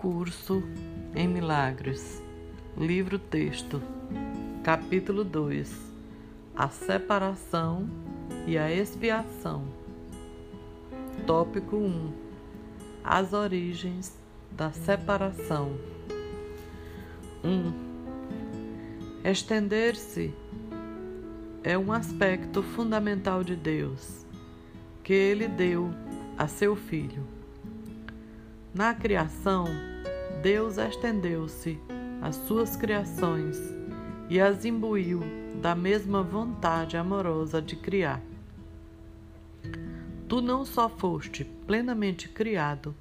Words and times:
curso 0.00 0.62
em 1.14 1.28
Milagres, 1.28 2.22
livro 2.74 3.18
texto, 3.18 3.82
capítulo 4.64 5.22
2: 5.22 5.92
A 6.56 6.70
separação 6.70 7.86
e 8.46 8.56
a 8.56 8.72
expiação. 8.72 9.66
Tópico 11.26 11.76
1: 11.76 12.12
As 13.04 13.34
origens 13.34 14.16
da 14.50 14.72
separação. 14.72 15.76
1. 17.44 17.70
Estender-se 19.22 20.32
é 21.62 21.76
um 21.76 21.92
aspecto 21.92 22.62
fundamental 22.62 23.44
de 23.44 23.54
Deus 23.54 24.24
que 25.04 25.12
ele 25.12 25.46
deu 25.46 25.90
a 26.38 26.48
seu 26.48 26.74
filho. 26.74 27.22
Na 28.72 28.94
criação, 28.94 29.89
Deus 30.42 30.78
estendeu-se 30.78 31.78
às 32.22 32.34
suas 32.34 32.74
criações 32.74 33.58
e 34.30 34.40
as 34.40 34.64
imbuiu 34.64 35.20
da 35.60 35.74
mesma 35.74 36.22
vontade 36.22 36.96
amorosa 36.96 37.60
de 37.60 37.76
criar. 37.76 38.22
Tu 40.26 40.40
não 40.40 40.64
só 40.64 40.88
foste 40.88 41.44
plenamente 41.44 42.26
criado, 42.26 42.94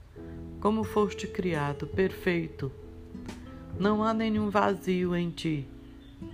como 0.59 0.83
foste 0.83 1.27
criado 1.27 1.87
perfeito. 1.87 2.69
Não 3.79 4.03
há 4.03 4.13
nenhum 4.13 4.49
vazio 4.49 5.15
em 5.15 5.29
ti, 5.29 5.65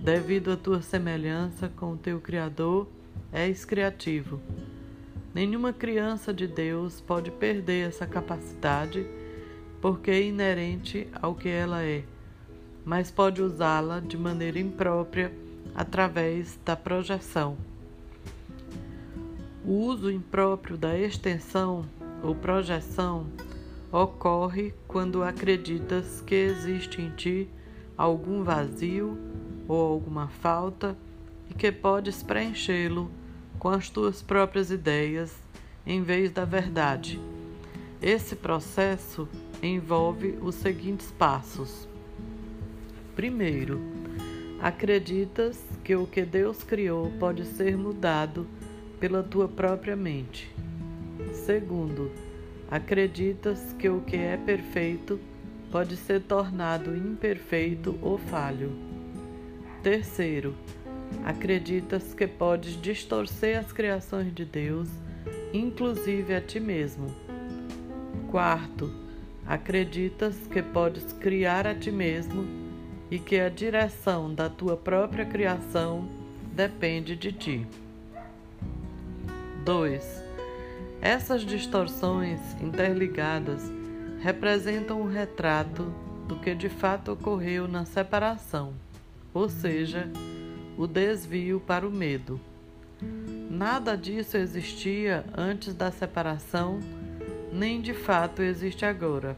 devido 0.00 0.50
à 0.50 0.56
tua 0.56 0.82
semelhança 0.82 1.68
com 1.68 1.92
o 1.92 1.96
teu 1.96 2.20
Criador, 2.20 2.88
és 3.30 3.64
criativo. 3.64 4.40
Nenhuma 5.32 5.72
criança 5.72 6.34
de 6.34 6.48
Deus 6.48 7.00
pode 7.00 7.30
perder 7.30 7.90
essa 7.90 8.06
capacidade 8.06 9.06
porque 9.86 10.10
é 10.10 10.20
inerente 10.20 11.06
ao 11.22 11.32
que 11.32 11.48
ela 11.48 11.80
é, 11.80 12.02
mas 12.84 13.12
pode 13.12 13.40
usá-la 13.40 14.00
de 14.00 14.18
maneira 14.18 14.58
imprópria 14.58 15.32
através 15.76 16.58
da 16.64 16.74
projeção. 16.74 17.56
O 19.64 19.74
uso 19.74 20.10
impróprio 20.10 20.76
da 20.76 20.98
extensão 20.98 21.86
ou 22.20 22.34
projeção 22.34 23.28
ocorre 23.92 24.74
quando 24.88 25.22
acreditas 25.22 26.20
que 26.20 26.34
existe 26.34 27.00
em 27.00 27.10
ti 27.10 27.48
algum 27.96 28.42
vazio 28.42 29.16
ou 29.68 29.92
alguma 29.92 30.26
falta 30.26 30.96
e 31.48 31.54
que 31.54 31.70
podes 31.70 32.24
preenchê-lo 32.24 33.08
com 33.56 33.68
as 33.68 33.88
tuas 33.88 34.20
próprias 34.20 34.72
ideias 34.72 35.32
em 35.86 36.02
vez 36.02 36.32
da 36.32 36.44
verdade. 36.44 37.20
Esse 38.06 38.36
processo 38.36 39.28
envolve 39.60 40.38
os 40.40 40.54
seguintes 40.54 41.10
passos. 41.10 41.88
Primeiro, 43.16 43.80
acreditas 44.60 45.60
que 45.82 45.96
o 45.96 46.06
que 46.06 46.24
Deus 46.24 46.62
criou 46.62 47.10
pode 47.18 47.44
ser 47.44 47.76
mudado 47.76 48.46
pela 49.00 49.24
tua 49.24 49.48
própria 49.48 49.96
mente. 49.96 50.48
Segundo, 51.32 52.12
acreditas 52.70 53.72
que 53.76 53.88
o 53.88 54.00
que 54.02 54.14
é 54.14 54.36
perfeito 54.36 55.18
pode 55.72 55.96
ser 55.96 56.20
tornado 56.22 56.96
imperfeito 56.96 57.98
ou 58.00 58.18
falho. 58.18 58.70
Terceiro, 59.82 60.54
acreditas 61.24 62.14
que 62.14 62.28
podes 62.28 62.80
distorcer 62.80 63.58
as 63.58 63.72
criações 63.72 64.32
de 64.32 64.44
Deus, 64.44 64.88
inclusive 65.52 66.32
a 66.32 66.40
ti 66.40 66.60
mesmo. 66.60 67.25
Quarto, 68.36 68.92
acreditas 69.46 70.36
que 70.52 70.60
podes 70.60 71.10
criar 71.10 71.66
a 71.66 71.74
ti 71.74 71.90
mesmo 71.90 72.44
e 73.10 73.18
que 73.18 73.40
a 73.40 73.48
direção 73.48 74.34
da 74.34 74.50
tua 74.50 74.76
própria 74.76 75.24
criação 75.24 76.06
depende 76.52 77.16
de 77.16 77.32
ti. 77.32 77.66
2. 79.64 80.22
Essas 81.00 81.46
distorções 81.46 82.38
interligadas 82.60 83.72
representam 84.20 85.00
um 85.00 85.10
retrato 85.10 85.90
do 86.28 86.38
que 86.38 86.54
de 86.54 86.68
fato 86.68 87.12
ocorreu 87.12 87.66
na 87.66 87.86
separação, 87.86 88.74
ou 89.32 89.48
seja, 89.48 90.10
o 90.76 90.86
desvio 90.86 91.58
para 91.58 91.88
o 91.88 91.90
medo. 91.90 92.38
Nada 93.48 93.96
disso 93.96 94.36
existia 94.36 95.24
antes 95.34 95.72
da 95.72 95.90
separação 95.90 96.80
nem 97.52 97.80
de 97.80 97.94
fato 97.94 98.42
existe 98.42 98.84
agora. 98.84 99.36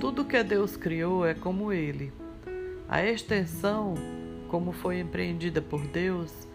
Tudo 0.00 0.24
que 0.24 0.42
Deus 0.42 0.76
criou 0.76 1.26
é 1.26 1.34
como 1.34 1.72
Ele. 1.72 2.12
A 2.88 3.04
extensão, 3.04 3.94
como 4.48 4.72
foi 4.72 5.00
empreendida 5.00 5.60
por 5.60 5.86
Deus, 5.86 6.46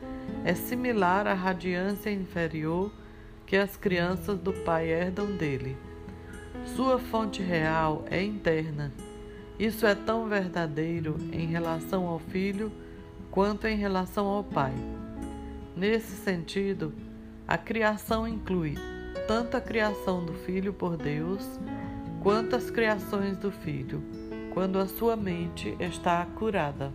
é 0.45 0.53
similar 0.53 1.27
à 1.27 1.33
radiância 1.33 2.09
inferior 2.09 2.91
que 3.45 3.57
as 3.57 3.75
crianças 3.75 4.39
do 4.39 4.53
Pai 4.53 4.89
herdam 4.89 5.25
dele. 5.35 5.75
Sua 6.75 6.99
fonte 6.99 7.41
real 7.41 8.05
é 8.09 8.23
interna. 8.23 8.91
Isso 9.59 9.85
é 9.85 9.93
tão 9.93 10.27
verdadeiro 10.27 11.17
em 11.31 11.47
relação 11.47 12.07
ao 12.07 12.19
Filho 12.19 12.71
quanto 13.29 13.67
em 13.67 13.75
relação 13.75 14.25
ao 14.25 14.43
Pai. 14.43 14.73
Nesse 15.75 16.15
sentido, 16.15 16.93
a 17.47 17.57
criação 17.57 18.27
inclui 18.27 18.75
tanto 19.27 19.57
a 19.57 19.61
criação 19.61 20.23
do 20.25 20.33
Filho 20.33 20.73
por 20.73 20.97
Deus, 20.97 21.59
quanto 22.21 22.55
as 22.55 22.69
criações 22.69 23.37
do 23.37 23.51
Filho, 23.51 24.03
quando 24.53 24.77
a 24.77 24.87
sua 24.87 25.15
mente 25.15 25.75
está 25.79 26.25
curada. 26.35 26.91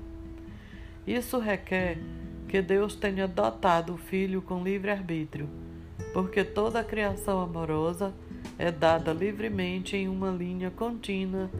Isso 1.06 1.38
requer 1.38 1.98
que 2.48 2.60
Deus 2.62 2.94
tenha 2.94 3.26
dotado 3.26 3.94
o 3.94 3.98
Filho 3.98 4.42
com 4.42 4.62
livre-arbítrio, 4.62 5.48
porque 6.12 6.44
toda 6.44 6.80
a 6.80 6.84
criação 6.84 7.40
amorosa 7.40 8.12
é 8.58 8.70
dada 8.70 9.12
livremente 9.12 9.96
em 9.96 10.08
uma 10.08 10.30
linha 10.30 10.70
contínua 10.70 11.50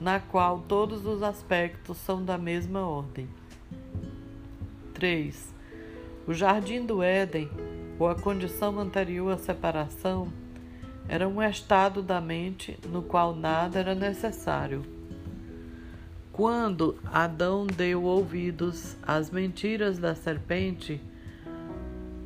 na 0.00 0.18
qual 0.18 0.58
todos 0.66 1.06
os 1.06 1.22
aspectos 1.22 1.96
são 1.96 2.24
da 2.24 2.36
mesma 2.36 2.86
ordem. 2.86 3.28
3. 4.94 5.54
O 6.26 6.34
jardim 6.34 6.84
do 6.84 7.02
Éden 7.02 7.48
ou 8.02 8.08
a 8.08 8.16
condição 8.16 8.80
anterior 8.80 9.32
à 9.32 9.38
separação, 9.38 10.26
era 11.08 11.28
um 11.28 11.40
estado 11.40 12.02
da 12.02 12.20
mente 12.20 12.76
no 12.88 13.00
qual 13.00 13.32
nada 13.32 13.78
era 13.78 13.94
necessário. 13.94 14.84
Quando 16.32 16.98
Adão 17.04 17.64
deu 17.64 18.02
ouvidos 18.02 18.96
às 19.06 19.30
mentiras 19.30 20.00
da 20.00 20.16
serpente, 20.16 21.00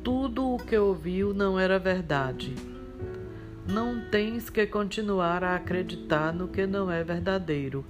tudo 0.03 0.55
o 0.55 0.57
que 0.57 0.75
ouviu 0.75 1.31
não 1.31 1.59
era 1.59 1.77
verdade. 1.77 2.55
Não 3.67 4.01
tens 4.09 4.49
que 4.49 4.65
continuar 4.65 5.43
a 5.43 5.55
acreditar 5.55 6.33
no 6.33 6.47
que 6.47 6.65
não 6.65 6.89
é 6.89 7.03
verdadeiro, 7.03 7.85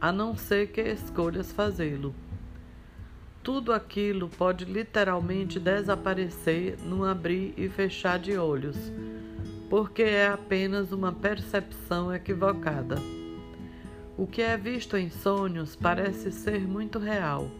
a 0.00 0.12
não 0.12 0.36
ser 0.36 0.68
que 0.68 0.82
escolhas 0.82 1.50
fazê-lo 1.50 2.14
tudo 3.44 3.74
aquilo 3.74 4.30
pode 4.30 4.64
literalmente 4.64 5.60
desaparecer 5.60 6.78
num 6.82 7.04
abrir 7.04 7.52
e 7.58 7.68
fechar 7.68 8.18
de 8.18 8.38
olhos, 8.38 8.76
porque 9.68 10.02
é 10.02 10.26
apenas 10.26 10.92
uma 10.92 11.12
percepção 11.12 12.12
equivocada. 12.12 12.96
O 14.16 14.26
que 14.26 14.40
é 14.40 14.56
visto 14.56 14.96
em 14.96 15.10
sonhos 15.10 15.76
parece 15.76 16.32
ser 16.32 16.66
muito 16.66 16.98
real. 16.98 17.50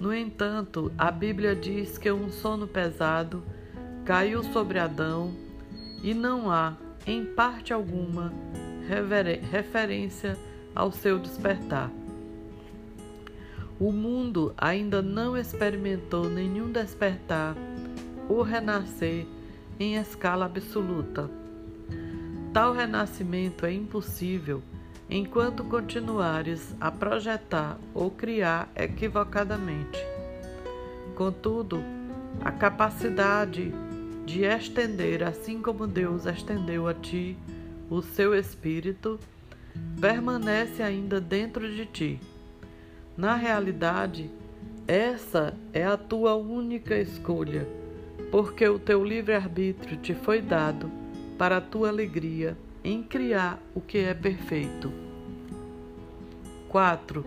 No 0.00 0.14
entanto, 0.14 0.92
a 0.96 1.10
Bíblia 1.10 1.56
diz 1.56 1.98
que 1.98 2.12
um 2.12 2.30
sono 2.30 2.68
pesado 2.68 3.42
caiu 4.04 4.44
sobre 4.44 4.78
Adão 4.78 5.34
e 6.04 6.14
não 6.14 6.52
há, 6.52 6.76
em 7.04 7.24
parte 7.24 7.72
alguma, 7.72 8.32
referência 9.50 10.38
ao 10.72 10.92
seu 10.92 11.18
despertar. 11.18 11.90
O 13.78 13.90
mundo 13.90 14.54
ainda 14.56 15.02
não 15.02 15.36
experimentou 15.36 16.28
nenhum 16.28 16.70
despertar 16.70 17.56
ou 18.28 18.42
renascer 18.42 19.26
em 19.80 19.96
escala 19.96 20.46
absoluta. 20.46 21.28
Tal 22.52 22.72
renascimento 22.72 23.66
é 23.66 23.72
impossível 23.72 24.62
enquanto 25.10 25.64
continuares 25.64 26.74
a 26.80 26.90
projetar 26.90 27.78
ou 27.92 28.10
criar 28.10 28.70
equivocadamente. 28.76 29.98
Contudo, 31.16 31.82
a 32.40 32.52
capacidade 32.52 33.72
de 34.24 34.44
estender, 34.44 35.22
assim 35.22 35.60
como 35.60 35.86
Deus 35.86 36.26
estendeu 36.26 36.86
a 36.86 36.94
ti 36.94 37.36
o 37.90 38.00
seu 38.02 38.34
espírito, 38.34 39.18
permanece 40.00 40.82
ainda 40.82 41.20
dentro 41.20 41.70
de 41.70 41.86
ti. 41.86 42.20
Na 43.16 43.36
realidade, 43.36 44.28
essa 44.88 45.54
é 45.72 45.84
a 45.84 45.96
tua 45.96 46.34
única 46.34 46.96
escolha, 46.96 47.66
porque 48.30 48.68
o 48.68 48.78
teu 48.78 49.04
livre-arbítrio 49.04 49.96
te 49.98 50.14
foi 50.14 50.42
dado 50.42 50.90
para 51.38 51.58
a 51.58 51.60
tua 51.60 51.88
alegria 51.88 52.56
em 52.82 53.02
criar 53.02 53.62
o 53.72 53.80
que 53.80 53.98
é 53.98 54.12
perfeito. 54.14 54.92
4. 56.68 57.24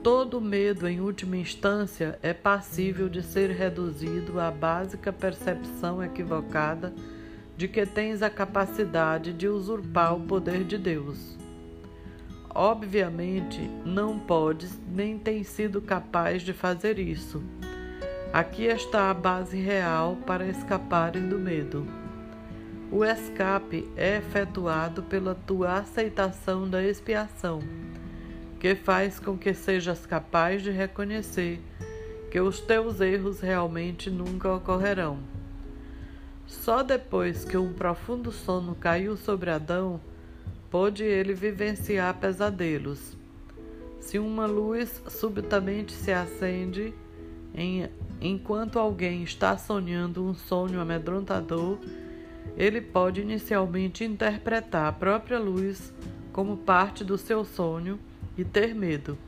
Todo 0.00 0.40
medo, 0.40 0.86
em 0.86 1.00
última 1.00 1.36
instância, 1.36 2.16
é 2.22 2.32
passível 2.32 3.08
de 3.08 3.20
ser 3.20 3.50
reduzido 3.50 4.38
à 4.38 4.48
básica 4.48 5.12
percepção 5.12 6.02
equivocada 6.02 6.94
de 7.56 7.66
que 7.66 7.84
tens 7.84 8.22
a 8.22 8.30
capacidade 8.30 9.32
de 9.32 9.48
usurpar 9.48 10.14
o 10.14 10.20
poder 10.20 10.62
de 10.62 10.78
Deus. 10.78 11.36
Obviamente, 12.60 13.60
não 13.84 14.18
podes 14.18 14.76
nem 14.92 15.16
tens 15.16 15.46
sido 15.46 15.80
capaz 15.80 16.42
de 16.42 16.52
fazer 16.52 16.98
isso. 16.98 17.40
Aqui 18.32 18.64
está 18.64 19.12
a 19.12 19.14
base 19.14 19.56
real 19.56 20.16
para 20.26 20.44
escaparem 20.44 21.28
do 21.28 21.38
medo. 21.38 21.86
O 22.90 23.04
escape 23.04 23.88
é 23.96 24.16
efetuado 24.16 25.04
pela 25.04 25.36
tua 25.36 25.74
aceitação 25.74 26.68
da 26.68 26.82
expiação 26.82 27.60
que 28.58 28.74
faz 28.74 29.20
com 29.20 29.38
que 29.38 29.54
sejas 29.54 30.04
capaz 30.04 30.60
de 30.60 30.72
reconhecer 30.72 31.62
que 32.28 32.40
os 32.40 32.58
teus 32.58 33.00
erros 33.00 33.38
realmente 33.38 34.10
nunca 34.10 34.52
ocorrerão. 34.52 35.20
Só 36.44 36.82
depois 36.82 37.44
que 37.44 37.56
um 37.56 37.72
profundo 37.72 38.32
sono 38.32 38.74
caiu 38.74 39.16
sobre 39.16 39.48
Adão, 39.48 40.00
pôde 40.70 41.04
ele 41.04 41.34
vivenciar 41.34 42.14
pesadelos. 42.18 43.16
Se 44.00 44.18
uma 44.18 44.46
luz 44.46 45.02
subitamente 45.08 45.92
se 45.92 46.12
acende 46.12 46.94
em, 47.54 47.88
enquanto 48.20 48.78
alguém 48.78 49.22
está 49.22 49.56
sonhando 49.56 50.24
um 50.24 50.34
sonho 50.34 50.80
amedrontador, 50.80 51.78
ele 52.56 52.80
pode 52.80 53.20
inicialmente 53.20 54.04
interpretar 54.04 54.88
a 54.88 54.92
própria 54.92 55.38
luz 55.38 55.92
como 56.32 56.56
parte 56.56 57.04
do 57.04 57.18
seu 57.18 57.44
sonho 57.44 57.98
e 58.36 58.44
ter 58.44 58.74
medo. 58.74 59.18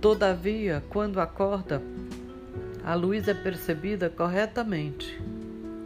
Todavia, 0.00 0.82
quando 0.88 1.20
acorda, 1.20 1.82
a 2.84 2.94
luz 2.94 3.28
é 3.28 3.34
percebida 3.34 4.10
corretamente, 4.10 5.20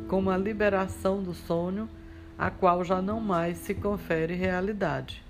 como 0.08 0.30
a 0.30 0.38
liberação 0.38 1.22
do 1.22 1.34
sonho, 1.34 1.88
a 2.38 2.50
qual 2.50 2.84
já 2.84 3.00
não 3.00 3.20
mais 3.20 3.58
se 3.58 3.74
confere 3.74 4.34
realidade. 4.34 5.24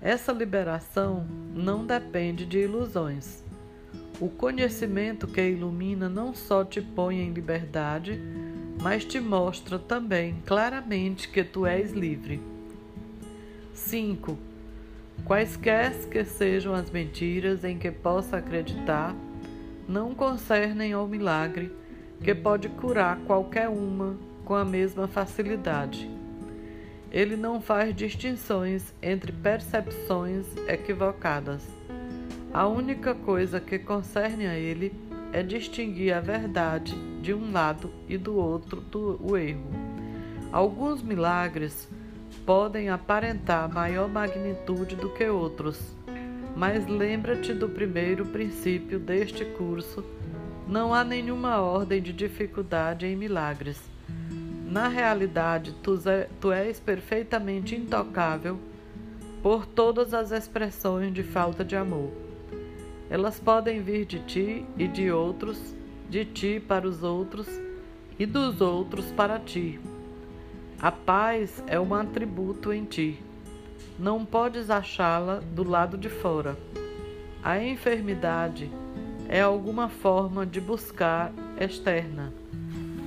Essa 0.00 0.32
liberação 0.32 1.26
não 1.54 1.84
depende 1.84 2.46
de 2.46 2.58
ilusões. 2.58 3.42
O 4.20 4.28
conhecimento 4.28 5.26
que 5.26 5.40
ilumina 5.40 6.08
não 6.08 6.34
só 6.34 6.64
te 6.64 6.80
põe 6.80 7.20
em 7.20 7.32
liberdade, 7.32 8.20
mas 8.80 9.04
te 9.04 9.20
mostra 9.20 9.78
também 9.78 10.36
claramente 10.46 11.28
que 11.28 11.42
tu 11.42 11.66
és 11.66 11.92
livre. 11.92 12.40
5. 13.74 14.38
Quaisquer 15.24 15.92
que 16.08 16.24
sejam 16.24 16.74
as 16.74 16.90
mentiras 16.90 17.64
em 17.64 17.76
que 17.76 17.90
possa 17.90 18.38
acreditar, 18.38 19.14
não 19.88 20.14
concernem 20.14 20.92
ao 20.92 21.06
milagre 21.06 21.72
que 22.22 22.34
pode 22.34 22.68
curar 22.68 23.18
qualquer 23.26 23.68
uma 23.68 24.16
com 24.48 24.54
a 24.54 24.64
mesma 24.64 25.06
facilidade. 25.06 26.10
Ele 27.12 27.36
não 27.36 27.60
faz 27.60 27.94
distinções 27.94 28.94
entre 29.02 29.30
percepções 29.30 30.46
equivocadas. 30.66 31.68
A 32.50 32.66
única 32.66 33.14
coisa 33.14 33.60
que 33.60 33.78
concerne 33.78 34.46
a 34.46 34.56
ele 34.56 34.94
é 35.34 35.42
distinguir 35.42 36.14
a 36.14 36.20
verdade 36.20 36.94
de 37.20 37.34
um 37.34 37.52
lado 37.52 37.92
e 38.08 38.16
do 38.16 38.36
outro 38.36 38.80
do 38.80 39.20
o 39.22 39.36
erro. 39.36 39.70
Alguns 40.50 41.02
milagres 41.02 41.86
podem 42.46 42.88
aparentar 42.88 43.70
maior 43.70 44.08
magnitude 44.08 44.96
do 44.96 45.10
que 45.10 45.28
outros, 45.28 45.78
mas 46.56 46.86
lembra-te 46.86 47.52
do 47.52 47.68
primeiro 47.68 48.24
princípio 48.24 48.98
deste 48.98 49.44
curso: 49.44 50.02
não 50.66 50.94
há 50.94 51.04
nenhuma 51.04 51.60
ordem 51.60 52.00
de 52.00 52.14
dificuldade 52.14 53.04
em 53.04 53.14
milagres. 53.14 53.97
Na 54.68 54.86
realidade, 54.86 55.74
tu, 55.82 56.52
és 56.52 56.78
perfeitamente 56.78 57.74
intocável 57.74 58.58
por 59.42 59.64
todas 59.64 60.12
as 60.12 60.30
expressões 60.30 61.10
de 61.10 61.22
falta 61.22 61.64
de 61.64 61.74
amor. 61.74 62.12
Elas 63.08 63.40
podem 63.40 63.80
vir 63.80 64.04
de 64.04 64.18
ti 64.18 64.66
e 64.76 64.86
de 64.86 65.10
outros, 65.10 65.74
de 66.10 66.22
ti 66.26 66.60
para 66.60 66.86
os 66.86 67.02
outros 67.02 67.48
e 68.18 68.26
dos 68.26 68.60
outros 68.60 69.10
para 69.12 69.38
ti. 69.38 69.80
A 70.78 70.92
paz 70.92 71.64
é 71.66 71.80
um 71.80 71.94
atributo 71.94 72.70
em 72.70 72.84
ti. 72.84 73.22
Não 73.98 74.22
podes 74.22 74.68
achá-la 74.68 75.36
do 75.36 75.66
lado 75.66 75.96
de 75.96 76.10
fora. 76.10 76.58
A 77.42 77.58
enfermidade 77.58 78.70
é 79.30 79.40
alguma 79.40 79.88
forma 79.88 80.44
de 80.44 80.60
buscar 80.60 81.32
externa. 81.58 82.34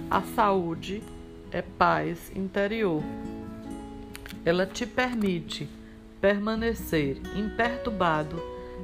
A 0.10 0.22
saúde 0.22 1.04
é 1.52 1.62
paz 1.62 2.32
interior. 2.36 3.04
Ela 4.44 4.66
te 4.66 4.86
permite 4.86 5.70
permanecer 6.20 7.22
imperturbado 7.36 8.42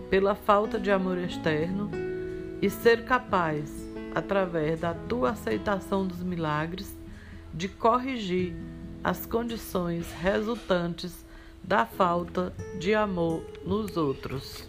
pela 0.10 0.36
falta 0.36 0.80
de 0.80 0.92
amor 0.92 1.18
externo 1.18 1.90
e 2.62 2.70
ser 2.70 3.06
capaz, 3.06 3.72
através 4.14 4.80
da 4.80 4.94
tua 4.94 5.32
aceitação 5.32 6.06
dos 6.06 6.24
milagres, 6.24 6.96
de 7.54 7.68
corrigir 7.68 8.56
as 9.04 9.26
condições 9.26 10.12
resultantes 10.14 11.26
da 11.64 11.86
falta 11.86 12.54
de 12.80 12.94
amor 12.94 13.44
nos 13.66 13.98
outros. 13.98 14.68